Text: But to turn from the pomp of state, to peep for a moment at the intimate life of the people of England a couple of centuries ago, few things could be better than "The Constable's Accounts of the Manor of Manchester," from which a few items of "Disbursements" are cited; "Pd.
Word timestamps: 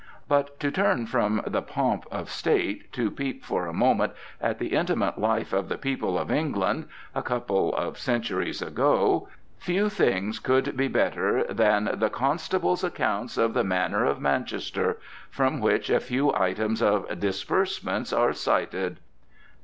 But 0.27 0.59
to 0.61 0.71
turn 0.71 1.05
from 1.05 1.43
the 1.45 1.61
pomp 1.61 2.05
of 2.09 2.27
state, 2.31 2.91
to 2.93 3.11
peep 3.11 3.45
for 3.45 3.67
a 3.67 3.71
moment 3.71 4.13
at 4.41 4.57
the 4.57 4.69
intimate 4.69 5.19
life 5.19 5.53
of 5.53 5.69
the 5.69 5.77
people 5.77 6.17
of 6.17 6.31
England 6.31 6.87
a 7.13 7.21
couple 7.21 7.71
of 7.75 7.99
centuries 7.99 8.63
ago, 8.63 9.29
few 9.59 9.89
things 9.89 10.39
could 10.39 10.75
be 10.75 10.87
better 10.87 11.43
than 11.43 11.87
"The 11.93 12.09
Constable's 12.09 12.83
Accounts 12.83 13.37
of 13.37 13.53
the 13.53 13.63
Manor 13.63 14.03
of 14.03 14.19
Manchester," 14.19 14.97
from 15.29 15.59
which 15.59 15.87
a 15.91 15.99
few 15.99 16.33
items 16.33 16.81
of 16.81 17.05
"Disbursements" 17.19 18.11
are 18.11 18.33
cited; 18.33 18.95
"Pd. 18.95 19.39